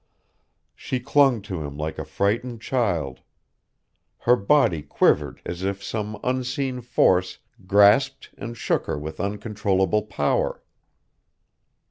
She 0.75 0.99
clung 0.99 1.43
to 1.43 1.61
him 1.61 1.77
like 1.77 1.99
a 1.99 2.05
frightened 2.05 2.59
child. 2.59 3.19
Her 4.21 4.35
body 4.35 4.81
quivered 4.81 5.43
as 5.45 5.61
if 5.61 5.83
some 5.83 6.19
unseen 6.23 6.81
force 6.81 7.37
grasped 7.67 8.31
and 8.35 8.57
shook 8.57 8.87
her 8.87 8.97
with 8.97 9.19
uncontrollable 9.19 10.01
power. 10.01 10.63